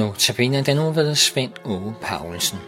Nu 0.00 0.14
tabiner 0.18 0.62
den 0.62 0.76
nu 0.76 0.92
ved 0.92 1.14
Svend 1.14 1.52
Ove 1.64 1.94
Paulsen. 2.02 2.58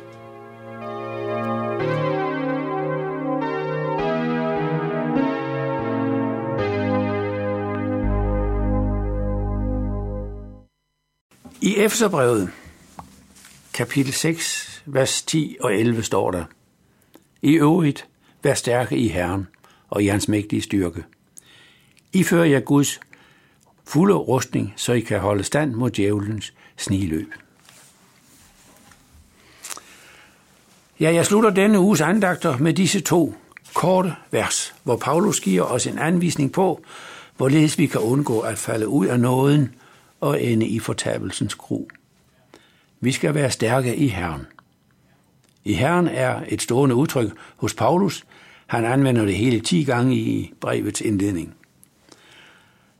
I 11.60 11.76
Efterbrevet, 11.76 12.50
kapitel 13.74 14.12
6, 14.12 14.82
vers 14.86 15.22
10 15.22 15.56
og 15.60 15.74
11 15.74 16.02
står 16.02 16.30
der, 16.30 16.44
I 17.42 17.52
øvrigt, 17.52 18.08
vær 18.42 18.54
stærke 18.54 18.96
i 18.96 19.08
Herren 19.08 19.46
og 19.90 20.02
i 20.02 20.06
hans 20.06 20.28
mægtige 20.28 20.62
styrke. 20.62 21.04
I 22.12 22.22
fører 22.22 22.44
jer 22.44 22.60
Guds 22.60 23.00
fulde 23.84 24.14
rustning, 24.14 24.72
så 24.76 24.92
I 24.92 25.00
kan 25.00 25.20
holde 25.20 25.44
stand 25.44 25.72
mod 25.72 25.90
djævelens 25.90 26.52
sniløb. 26.76 27.32
Ja, 31.00 31.14
jeg 31.14 31.26
slutter 31.26 31.50
denne 31.50 31.80
uges 31.80 32.00
andagter 32.00 32.58
med 32.58 32.74
disse 32.74 33.00
to 33.00 33.34
korte 33.74 34.14
vers, 34.30 34.74
hvor 34.82 34.96
Paulus 34.96 35.40
giver 35.40 35.62
os 35.62 35.86
en 35.86 35.98
anvisning 35.98 36.52
på, 36.52 36.84
hvorledes 37.36 37.78
vi 37.78 37.86
kan 37.86 38.00
undgå 38.00 38.40
at 38.40 38.58
falde 38.58 38.88
ud 38.88 39.06
af 39.06 39.20
nåden 39.20 39.74
og 40.20 40.42
ende 40.42 40.66
i 40.66 40.78
fortabelsens 40.78 41.54
gru. 41.54 41.84
Vi 43.00 43.12
skal 43.12 43.34
være 43.34 43.50
stærke 43.50 43.96
i 43.96 44.08
Herren. 44.08 44.46
I 45.64 45.72
Herren 45.72 46.08
er 46.08 46.40
et 46.48 46.62
stående 46.62 46.94
udtryk 46.94 47.32
hos 47.56 47.74
Paulus. 47.74 48.24
Han 48.66 48.84
anvender 48.84 49.24
det 49.24 49.34
hele 49.34 49.60
ti 49.60 49.84
gange 49.84 50.16
i 50.16 50.52
brevets 50.60 51.00
indledning. 51.00 51.54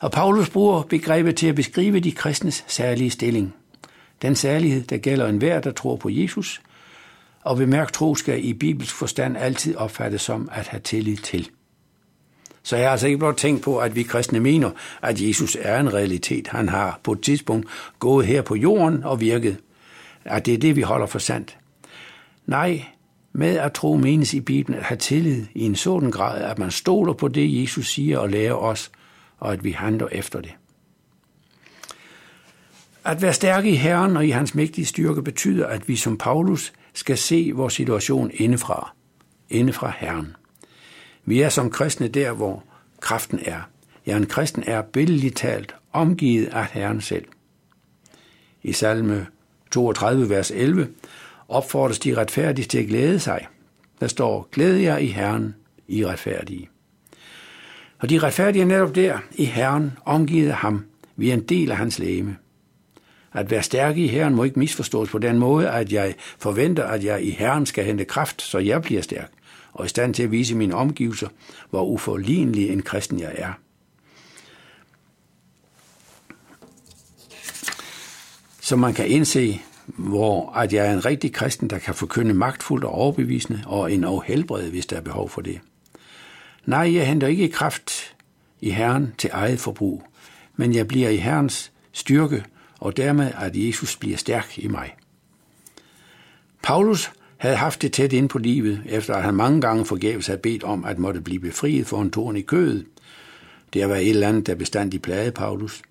Og 0.02 0.12
Paulus 0.12 0.50
bruger 0.50 0.82
begrebet 0.82 1.36
til 1.36 1.46
at 1.46 1.54
beskrive 1.54 2.00
de 2.00 2.12
kristnes 2.12 2.64
særlige 2.66 3.10
stilling. 3.10 3.54
Den 4.22 4.36
særlighed, 4.36 4.82
der 4.82 4.96
gælder 4.96 5.28
enhver, 5.28 5.60
der 5.60 5.72
tror 5.72 5.96
på 5.96 6.08
Jesus, 6.08 6.62
og 7.42 7.56
bemærk 7.56 7.92
tro 7.92 8.14
skal 8.14 8.44
i 8.44 8.52
bibelsk 8.52 8.94
forstand 8.94 9.36
altid 9.36 9.76
opfattes 9.76 10.22
som 10.22 10.48
at 10.52 10.66
have 10.66 10.80
tillid 10.80 11.16
til. 11.16 11.50
Så 12.62 12.76
jeg 12.76 12.86
har 12.86 12.90
altså 12.90 13.06
ikke 13.06 13.18
blot 13.18 13.36
tænkt 13.36 13.62
på, 13.62 13.78
at 13.78 13.96
vi 13.96 14.02
kristne 14.02 14.40
mener, 14.40 14.70
at 15.02 15.20
Jesus 15.20 15.56
er 15.60 15.80
en 15.80 15.94
realitet. 15.94 16.48
Han 16.48 16.68
har 16.68 17.00
på 17.02 17.12
et 17.12 17.20
tidspunkt 17.20 17.68
gået 17.98 18.26
her 18.26 18.42
på 18.42 18.54
jorden 18.54 19.04
og 19.04 19.20
virket. 19.20 19.56
At 20.24 20.46
det 20.46 20.54
er 20.54 20.58
det, 20.58 20.76
vi 20.76 20.82
holder 20.82 21.06
for 21.06 21.18
sandt. 21.18 21.58
Nej, 22.46 22.84
med 23.32 23.56
at 23.56 23.72
tro 23.72 23.96
menes 23.96 24.34
i 24.34 24.40
Bibelen 24.40 24.78
at 24.78 24.84
have 24.84 24.98
tillid 24.98 25.46
i 25.54 25.62
en 25.64 25.76
sådan 25.76 26.10
grad, 26.10 26.42
at 26.42 26.58
man 26.58 26.70
stoler 26.70 27.12
på 27.12 27.28
det, 27.28 27.62
Jesus 27.62 27.88
siger 27.88 28.18
og 28.18 28.30
lærer 28.30 28.54
os, 28.54 28.90
og 29.42 29.52
at 29.52 29.64
vi 29.64 29.70
handler 29.70 30.08
efter 30.12 30.40
det. 30.40 30.54
At 33.04 33.22
være 33.22 33.32
stærke 33.32 33.70
i 33.70 33.74
Herren 33.74 34.16
og 34.16 34.26
i 34.26 34.30
hans 34.30 34.54
mægtige 34.54 34.86
styrke 34.86 35.22
betyder, 35.22 35.66
at 35.66 35.88
vi 35.88 35.96
som 35.96 36.18
Paulus 36.18 36.72
skal 36.94 37.18
se 37.18 37.52
vores 37.54 37.74
situation 37.74 38.30
indefra, 38.34 38.94
indefra 39.50 39.92
Herren. 39.98 40.36
Vi 41.24 41.40
er 41.40 41.48
som 41.48 41.70
kristne 41.70 42.08
der, 42.08 42.32
hvor 42.32 42.64
kraften 43.00 43.38
er. 43.44 43.60
Ja, 44.06 44.16
en 44.16 44.26
kristen 44.26 44.64
er 44.66 44.82
billedligt 44.82 45.36
talt 45.36 45.74
omgivet 45.92 46.46
af 46.46 46.66
Herren 46.66 47.00
selv. 47.00 47.24
I 48.62 48.72
salme 48.72 49.26
32, 49.70 50.28
vers 50.28 50.50
11, 50.50 50.88
opfordres 51.48 51.98
de 51.98 52.16
retfærdige 52.16 52.66
til 52.66 52.78
at 52.78 52.88
glæde 52.88 53.20
sig. 53.20 53.46
Der 54.00 54.06
står, 54.06 54.48
glæd 54.52 54.74
jer 54.74 54.98
i 54.98 55.06
Herren, 55.06 55.54
I 55.88 56.06
retfærdige. 56.06 56.68
Og 58.02 58.10
de 58.10 58.18
retfærdige 58.18 58.62
er 58.62 58.66
netop 58.66 58.94
der, 58.94 59.18
i 59.32 59.44
Herren, 59.44 59.92
omgivet 60.04 60.48
af 60.48 60.56
ham. 60.56 60.84
Vi 61.16 61.30
er 61.30 61.34
en 61.34 61.42
del 61.42 61.70
af 61.70 61.76
hans 61.76 61.98
læme. 61.98 62.36
At 63.32 63.50
være 63.50 63.62
stærk 63.62 63.96
i 63.96 64.06
Herren 64.06 64.34
må 64.34 64.44
ikke 64.44 64.58
misforstås 64.58 65.10
på 65.10 65.18
den 65.18 65.38
måde, 65.38 65.70
at 65.70 65.92
jeg 65.92 66.14
forventer, 66.38 66.84
at 66.84 67.04
jeg 67.04 67.24
i 67.24 67.30
Herren 67.30 67.66
skal 67.66 67.84
hente 67.84 68.04
kraft, 68.04 68.42
så 68.42 68.58
jeg 68.58 68.82
bliver 68.82 69.02
stærk, 69.02 69.30
og 69.72 69.86
i 69.86 69.88
stand 69.88 70.14
til 70.14 70.22
at 70.22 70.30
vise 70.30 70.56
mine 70.56 70.74
omgivelser, 70.74 71.28
hvor 71.70 71.84
uforlignelig 71.84 72.70
en 72.70 72.82
kristen 72.82 73.20
jeg 73.20 73.32
er. 73.34 73.52
Så 78.60 78.76
man 78.76 78.94
kan 78.94 79.06
indse, 79.06 79.60
hvor 79.86 80.52
at 80.52 80.72
jeg 80.72 80.86
er 80.86 80.92
en 80.92 81.04
rigtig 81.04 81.32
kristen, 81.32 81.70
der 81.70 81.78
kan 81.78 81.94
forkynde 81.94 82.34
magtfuldt 82.34 82.84
og 82.84 82.92
overbevisende, 82.92 83.62
og 83.66 83.92
en 83.92 84.04
helbred, 84.26 84.70
hvis 84.70 84.86
der 84.86 84.96
er 84.96 85.00
behov 85.00 85.28
for 85.28 85.40
det. 85.40 85.60
Nej, 86.66 86.94
jeg 86.94 87.08
henter 87.08 87.26
ikke 87.26 87.48
kraft 87.48 88.16
i 88.60 88.70
Herren 88.70 89.14
til 89.18 89.30
eget 89.32 89.60
forbrug, 89.60 90.02
men 90.56 90.74
jeg 90.74 90.88
bliver 90.88 91.08
i 91.08 91.16
Herrens 91.16 91.72
styrke, 91.92 92.44
og 92.80 92.96
dermed 92.96 93.30
at 93.38 93.56
Jesus 93.56 93.96
bliver 93.96 94.16
stærk 94.16 94.58
i 94.58 94.68
mig. 94.68 94.96
Paulus 96.62 97.12
havde 97.36 97.56
haft 97.56 97.82
det 97.82 97.92
tæt 97.92 98.12
ind 98.12 98.28
på 98.28 98.38
livet, 98.38 98.82
efter 98.86 99.14
at 99.14 99.22
han 99.22 99.34
mange 99.34 99.60
gange 99.60 99.84
forgæves 99.84 100.26
havde 100.26 100.40
bedt 100.40 100.64
om 100.64 100.84
at 100.84 100.98
måtte 100.98 101.20
blive 101.20 101.40
befriet 101.40 101.86
for 101.86 102.02
en 102.02 102.10
torn 102.10 102.36
i 102.36 102.42
kødet. 102.42 102.86
Det 103.72 103.88
var 103.88 103.96
et 103.96 104.10
eller 104.10 104.28
andet, 104.28 104.46
der 104.46 104.88
i 104.92 104.98
plagede 104.98 105.32
Paulus. 105.32 105.82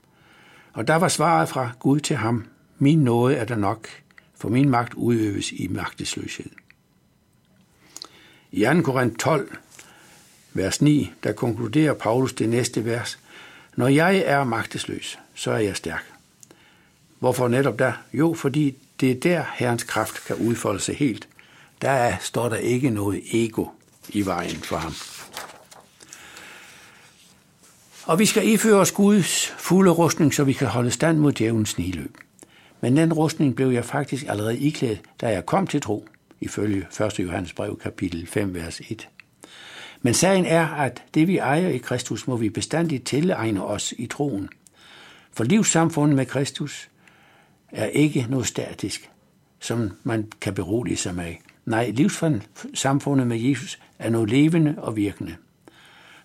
Og 0.73 0.87
der 0.87 0.95
var 0.95 1.07
svaret 1.07 1.49
fra 1.49 1.71
Gud 1.79 1.99
til 1.99 2.15
ham, 2.15 2.45
min 2.77 2.99
nåde 2.99 3.35
er 3.35 3.45
der 3.45 3.55
nok, 3.55 3.87
for 4.35 4.49
min 4.49 4.69
magt 4.69 4.93
udøves 4.93 5.51
i 5.51 5.67
magtesløshed. 5.67 6.49
I 8.51 8.63
2. 8.63 8.81
Korinther 8.81 9.17
12, 9.17 9.57
vers 10.53 10.81
9, 10.81 11.11
der 11.23 11.31
konkluderer 11.31 11.93
Paulus 11.93 12.33
det 12.33 12.49
næste 12.49 12.85
vers. 12.85 13.19
Når 13.75 13.87
jeg 13.87 14.23
er 14.25 14.43
magtesløs, 14.43 15.19
så 15.35 15.51
er 15.51 15.57
jeg 15.57 15.75
stærk. 15.75 16.05
Hvorfor 17.19 17.47
netop 17.47 17.79
der? 17.79 17.93
Jo, 18.13 18.33
fordi 18.33 18.75
det 18.99 19.11
er 19.11 19.15
der, 19.15 19.43
Herrens 19.53 19.83
kraft 19.83 20.25
kan 20.25 20.35
udfolde 20.35 20.79
sig 20.79 20.95
helt. 20.95 21.27
Der 21.81 22.15
står 22.21 22.49
der 22.49 22.55
ikke 22.55 22.89
noget 22.89 23.21
ego 23.33 23.65
i 24.09 24.25
vejen 24.25 24.55
for 24.55 24.77
ham. 24.77 24.93
Og 28.05 28.19
vi 28.19 28.25
skal 28.25 28.47
iføre 28.47 28.79
os 28.79 28.91
Guds 28.91 29.47
fulde 29.57 29.91
rustning, 29.91 30.33
så 30.33 30.43
vi 30.43 30.53
kan 30.53 30.67
holde 30.67 30.91
stand 30.91 31.17
mod 31.17 31.31
djævelens 31.31 31.77
niløb. 31.77 32.17
Men 32.81 32.97
den 32.97 33.13
rustning 33.13 33.55
blev 33.55 33.69
jeg 33.69 33.85
faktisk 33.85 34.25
allerede 34.27 34.59
iklædt, 34.59 35.01
da 35.21 35.27
jeg 35.27 35.45
kom 35.45 35.67
til 35.67 35.81
tro, 35.81 36.07
ifølge 36.41 36.87
1. 37.01 37.19
Johannes 37.19 37.53
brev, 37.53 37.79
kapitel 37.79 38.27
5, 38.27 38.53
vers 38.53 38.79
1. 38.89 39.07
Men 40.01 40.13
sagen 40.13 40.45
er, 40.45 40.67
at 40.67 41.03
det 41.13 41.27
vi 41.27 41.37
ejer 41.37 41.67
i 41.67 41.77
Kristus, 41.77 42.27
må 42.27 42.37
vi 42.37 42.49
bestandigt 42.49 43.05
tilegne 43.05 43.63
os 43.63 43.93
i 43.97 44.05
troen. 44.05 44.49
For 45.33 45.43
livssamfundet 45.43 46.15
med 46.15 46.25
Kristus 46.25 46.89
er 47.71 47.85
ikke 47.85 48.25
noget 48.29 48.47
statisk, 48.47 49.09
som 49.59 49.91
man 50.03 50.31
kan 50.41 50.53
berolige 50.53 50.97
sig 50.97 51.15
med. 51.15 51.33
Nej, 51.65 51.89
livssamfundet 51.89 53.27
med 53.27 53.37
Jesus 53.37 53.79
er 53.99 54.09
noget 54.09 54.29
levende 54.29 54.75
og 54.77 54.95
virkende. 54.95 55.35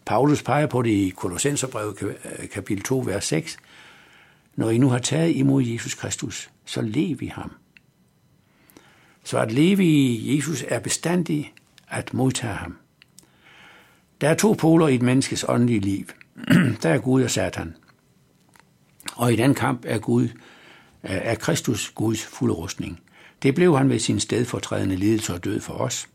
Paulus 0.06 0.42
peger 0.42 0.66
på 0.66 0.82
det 0.82 0.90
i 0.90 1.12
Kolossenserbrevet 1.16 2.16
kapitel 2.52 2.84
2, 2.84 2.98
vers 2.98 3.24
6. 3.24 3.56
Når 4.54 4.70
I 4.70 4.78
nu 4.78 4.88
har 4.88 4.98
taget 4.98 5.36
imod 5.36 5.62
Jesus 5.62 5.94
Kristus, 5.94 6.50
så 6.64 6.82
lev 6.82 7.22
i 7.22 7.26
ham. 7.26 7.52
Så 9.24 9.38
at 9.38 9.52
leve 9.52 9.84
i 9.84 10.36
Jesus 10.36 10.64
er 10.68 10.80
bestandigt 10.80 11.48
at 11.88 12.14
modtage 12.14 12.54
ham. 12.54 12.76
Der 14.20 14.28
er 14.28 14.34
to 14.34 14.52
poler 14.52 14.88
i 14.88 14.94
et 14.94 15.02
menneskes 15.02 15.44
åndelige 15.48 15.80
liv. 15.80 16.06
der 16.82 16.88
er 16.88 16.98
Gud 16.98 17.22
og 17.22 17.30
Satan. 17.30 17.76
Og 19.16 19.32
i 19.32 19.36
den 19.36 19.54
kamp 19.54 19.84
er 19.86 19.98
Gud 19.98 20.28
er 21.02 21.34
Kristus 21.34 21.90
Guds 21.94 22.24
fulde 22.24 22.54
rustning. 22.54 23.00
Det 23.42 23.54
blev 23.54 23.76
han 23.76 23.90
ved 23.90 23.98
sin 23.98 24.20
stedfortrædende 24.20 24.96
lidelse 24.96 25.34
og 25.34 25.44
død 25.44 25.60
for 25.60 25.74
os. 25.74 26.08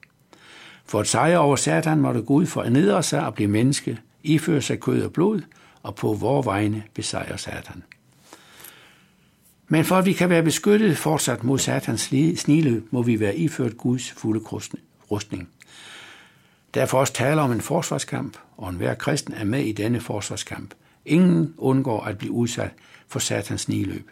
For 0.85 0.99
at 0.99 1.07
sejre 1.07 1.39
over 1.39 1.55
Satan 1.55 1.99
måtte 1.99 2.21
Gud 2.21 2.45
fornedre 2.45 3.03
sig 3.03 3.25
og 3.25 3.33
blive 3.33 3.49
menneske, 3.49 3.99
iføre 4.23 4.61
sig 4.61 4.79
kød 4.79 5.03
og 5.03 5.13
blod, 5.13 5.41
og 5.83 5.95
på 5.95 6.13
vor 6.13 6.41
vegne 6.41 6.83
besejre 6.93 7.37
Satan. 7.37 7.83
Men 9.67 9.85
for 9.85 9.95
at 9.95 10.05
vi 10.05 10.13
kan 10.13 10.29
være 10.29 10.43
beskyttet 10.43 10.97
fortsat 10.97 11.43
mod 11.43 11.59
Satans 11.59 12.01
snile, 12.37 12.83
må 12.91 13.01
vi 13.01 13.19
være 13.19 13.37
iført 13.37 13.77
Guds 13.77 14.11
fulde 14.11 14.39
rustning. 15.11 15.49
Derfor 16.73 16.99
også 16.99 17.13
tale 17.13 17.41
om 17.41 17.51
en 17.51 17.61
forsvarskamp, 17.61 18.37
og 18.57 18.69
enhver 18.69 18.93
kristen 18.93 19.33
er 19.33 19.43
med 19.43 19.63
i 19.63 19.71
denne 19.71 20.01
forsvarskamp. 20.01 20.73
Ingen 21.05 21.53
undgår 21.57 22.03
at 22.03 22.17
blive 22.17 22.31
udsat 22.31 22.71
for 23.07 23.19
satans 23.19 23.69
niløb. 23.69 24.09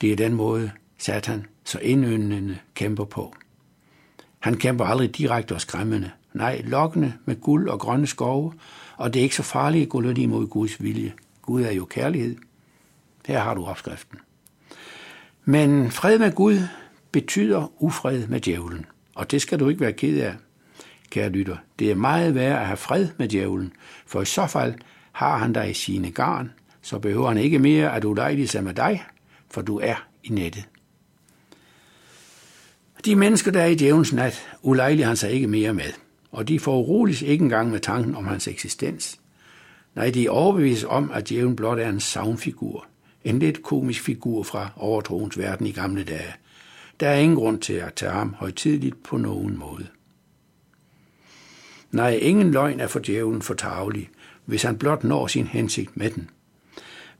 Det 0.00 0.12
er 0.12 0.16
den 0.16 0.34
måde, 0.34 0.70
Satan 0.98 1.46
så 1.64 1.78
indøndende 1.78 2.58
kæmper 2.74 3.04
på. 3.04 3.34
Han 4.38 4.56
kæmper 4.56 4.84
aldrig 4.84 5.16
direkte 5.16 5.54
og 5.54 5.60
skræmmende. 5.60 6.10
Nej, 6.32 6.60
lokkende 6.64 7.12
med 7.24 7.40
guld 7.40 7.68
og 7.68 7.80
grønne 7.80 8.06
skove, 8.06 8.52
og 8.96 9.14
det 9.14 9.20
er 9.20 9.24
ikke 9.24 9.36
så 9.36 9.42
farligt 9.42 9.82
at 9.82 9.88
gå 9.88 10.00
lidt 10.00 10.18
imod 10.18 10.46
Guds 10.46 10.82
vilje. 10.82 11.12
Gud 11.42 11.62
er 11.62 11.72
jo 11.72 11.84
kærlighed. 11.84 12.36
Her 13.26 13.40
har 13.40 13.54
du 13.54 13.64
opskriften. 13.64 14.18
Men 15.44 15.90
fred 15.90 16.18
med 16.18 16.32
Gud 16.32 16.58
betyder 17.12 17.82
ufred 17.82 18.26
med 18.26 18.40
djævlen, 18.40 18.86
og 19.14 19.30
det 19.30 19.42
skal 19.42 19.60
du 19.60 19.68
ikke 19.68 19.80
være 19.80 19.92
ked 19.92 20.20
af 20.20 20.34
kære 21.10 21.28
lytter. 21.28 21.56
Det 21.78 21.90
er 21.90 21.94
meget 21.94 22.34
værd 22.34 22.60
at 22.60 22.66
have 22.66 22.76
fred 22.76 23.08
med 23.18 23.28
djævlen, 23.28 23.72
for 24.06 24.22
i 24.22 24.24
så 24.24 24.46
fald 24.46 24.74
har 25.12 25.38
han 25.38 25.52
dig 25.52 25.70
i 25.70 25.74
sine 25.74 26.10
garn, 26.10 26.52
så 26.82 26.98
behøver 26.98 27.28
han 27.28 27.38
ikke 27.38 27.58
mere 27.58 27.94
at 27.94 28.04
ulejlige 28.04 28.48
sig 28.48 28.64
med 28.64 28.74
dig, 28.74 29.04
for 29.50 29.62
du 29.62 29.78
er 29.78 30.06
i 30.24 30.28
nettet. 30.28 30.64
De 33.04 33.16
mennesker, 33.16 33.50
der 33.50 33.60
er 33.60 33.66
i 33.66 33.74
djævnens 33.74 34.12
nat, 34.12 34.48
ulejliger 34.62 35.06
han 35.06 35.16
sig 35.16 35.30
ikke 35.30 35.46
mere 35.46 35.74
med, 35.74 35.92
og 36.32 36.48
de 36.48 36.60
får 36.60 36.78
uroligt 36.78 37.22
ikke 37.22 37.42
engang 37.42 37.70
med 37.70 37.80
tanken 37.80 38.16
om 38.16 38.26
hans 38.26 38.48
eksistens. 38.48 39.20
Nej, 39.94 40.10
de 40.10 40.26
er 40.26 40.30
overbevist 40.30 40.84
om, 40.84 41.10
at 41.14 41.28
djævlen 41.28 41.56
blot 41.56 41.78
er 41.78 41.88
en 41.88 42.00
savnfigur, 42.00 42.86
en 43.24 43.38
lidt 43.38 43.62
komisk 43.62 44.02
figur 44.02 44.42
fra 44.42 44.68
overtroens 44.76 45.38
verden 45.38 45.66
i 45.66 45.72
gamle 45.72 46.04
dage. 46.04 46.34
Der 47.00 47.08
er 47.08 47.18
ingen 47.18 47.36
grund 47.36 47.58
til 47.58 47.72
at 47.72 47.94
tage 47.94 48.12
ham 48.12 48.34
højtidligt 48.38 49.02
på 49.02 49.16
nogen 49.16 49.58
måde. 49.58 49.86
Nej, 51.90 52.18
ingen 52.22 52.50
løgn 52.50 52.80
er 52.80 52.86
for 52.86 52.98
djævlen 52.98 53.42
for 53.42 53.54
tavlig, 53.54 54.10
hvis 54.44 54.62
han 54.62 54.78
blot 54.78 55.04
når 55.04 55.26
sin 55.26 55.46
hensigt 55.46 55.96
med 55.96 56.10
den. 56.10 56.30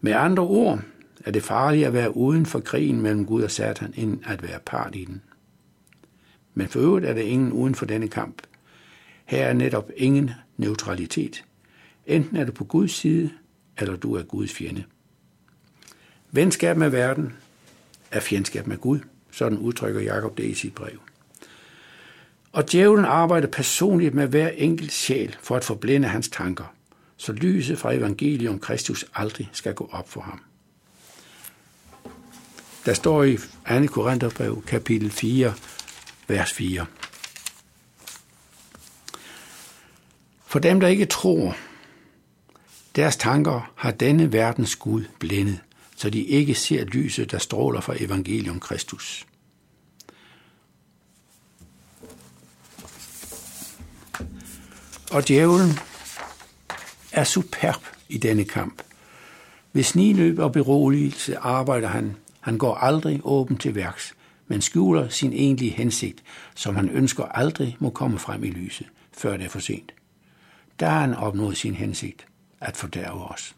Med 0.00 0.12
andre 0.12 0.43
ord 0.43 0.81
er 1.25 1.31
det 1.31 1.43
farligt 1.43 1.87
at 1.87 1.93
være 1.93 2.17
uden 2.17 2.47
for 2.47 2.61
krigen 2.61 3.00
mellem 3.00 3.26
Gud 3.26 3.43
og 3.43 3.50
Satan, 3.50 3.94
end 3.97 4.20
at 4.26 4.43
være 4.43 4.59
part 4.67 4.97
i 4.97 5.05
den. 5.05 5.23
Men 6.55 6.69
for 6.69 6.81
øvrigt 6.81 7.06
er 7.06 7.15
der 7.15 7.23
ingen 7.23 7.53
uden 7.53 7.75
for 7.75 7.87
denne 7.87 8.09
kamp. 8.09 8.43
Her 9.25 9.44
er 9.44 9.53
netop 9.53 9.91
ingen 9.97 10.31
neutralitet. 10.56 11.44
Enten 12.06 12.37
er 12.37 12.44
du 12.44 12.53
på 12.53 12.64
Guds 12.64 12.93
side, 12.93 13.31
eller 13.79 13.97
du 13.97 14.14
er 14.14 14.23
Guds 14.23 14.53
fjende. 14.53 14.85
Venskab 16.31 16.76
med 16.76 16.91
verden 16.91 17.32
er 18.11 18.21
fjendskab 18.21 18.67
med 18.67 18.76
Gud. 18.76 19.00
Sådan 19.31 19.59
udtrykker 19.59 20.00
Jakob 20.00 20.37
det 20.37 20.44
i 20.44 20.55
sit 20.55 20.75
brev. 20.75 20.99
Og 22.53 22.73
djævlen 22.73 23.05
arbejder 23.05 23.49
personligt 23.49 24.15
med 24.15 24.27
hver 24.27 24.49
enkelt 24.49 24.93
sjæl 24.93 25.37
for 25.41 25.56
at 25.56 25.65
forblinde 25.65 26.09
hans 26.09 26.29
tanker, 26.29 26.75
så 27.17 27.33
lyset 27.33 27.79
fra 27.79 27.93
evangeliet 27.93 28.50
om 28.50 28.59
Kristus 28.59 29.05
aldrig 29.15 29.50
skal 29.53 29.75
gå 29.75 29.89
op 29.93 30.09
for 30.09 30.21
ham. 30.21 30.41
Der 32.87 32.95
står 32.95 33.25
i 33.25 33.37
2. 33.37 33.43
Korintherbrev, 33.87 34.62
kapitel 34.67 35.11
4, 35.11 35.55
vers 36.29 36.53
4. 36.53 36.87
For 40.47 40.59
dem, 40.59 40.81
der 40.81 40.89
ikke 40.89 41.06
tror, 41.06 41.56
deres 42.97 43.17
tanker 43.17 43.73
har 43.77 43.91
denne 43.91 44.33
verdens 44.33 44.77
Gud 44.77 45.05
blændet, 45.19 45.61
så 45.97 46.11
de 46.11 46.23
ikke 46.23 46.55
ser 46.55 46.85
lyset, 46.85 47.31
der 47.31 47.39
stråler 47.39 47.81
fra 47.81 47.95
evangelium 48.00 48.61
Kristus. 48.61 49.27
Og 55.11 55.29
djævlen 55.29 55.71
er 57.13 57.25
superb 57.25 57.83
i 58.09 58.19
denne 58.19 58.45
kamp. 58.45 58.83
Ved 59.73 59.83
sniløb 59.83 60.39
og 60.39 60.53
beroligelse 60.53 61.39
arbejder 61.39 61.89
han. 61.89 62.17
Han 62.41 62.59
går 62.59 62.75
aldrig 62.75 63.21
åben 63.25 63.57
til 63.57 63.75
værks, 63.75 64.15
men 64.47 64.63
skjuler 64.63 65.09
sin 65.09 65.33
egentlige 65.33 65.71
hensigt, 65.71 66.23
som 66.55 66.77
han 66.77 66.89
ønsker 66.89 67.25
aldrig 67.25 67.77
må 67.79 67.91
komme 67.91 68.19
frem 68.19 68.45
i 68.45 68.51
lyset, 68.51 68.87
før 69.13 69.37
det 69.37 69.47
er 69.47 69.51
for 69.51 69.59
sent. 69.59 69.93
Der 70.81 70.89
har 70.89 71.01
han 71.01 71.15
opnået 71.15 71.57
sin 71.57 71.75
hensigt, 71.75 72.27
at 72.61 72.77
fordærve 72.77 73.25
os. 73.25 73.55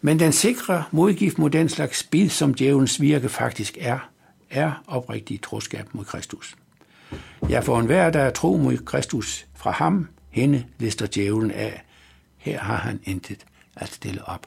Men 0.00 0.18
den 0.18 0.32
sikre 0.32 0.84
modgift 0.90 1.38
mod 1.38 1.50
den 1.50 1.68
slags 1.68 1.98
spil, 1.98 2.30
som 2.30 2.54
djævelens 2.54 3.00
virke 3.00 3.28
faktisk 3.28 3.78
er, 3.80 4.10
er 4.50 4.82
oprigtig 4.86 5.42
troskab 5.42 5.94
mod 5.94 6.04
Kristus. 6.04 6.56
Ja, 7.48 7.60
for 7.60 7.80
enhver, 7.80 8.10
der 8.10 8.20
er 8.20 8.30
tro 8.30 8.56
mod 8.56 8.76
Kristus 8.76 9.46
fra 9.54 9.70
ham, 9.70 10.08
hende 10.30 10.64
lister 10.78 11.06
djævlen 11.06 11.50
af. 11.50 11.84
Her 12.36 12.58
har 12.58 12.76
han 12.76 13.00
intet 13.04 13.46
at 13.76 13.88
stille 13.88 14.24
op. 14.24 14.46